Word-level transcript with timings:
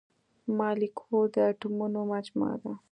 مالیکول 0.57 1.23
د 1.33 1.35
اتومونو 1.49 1.99
مجموعه 2.13 2.57
ده. 2.63 2.71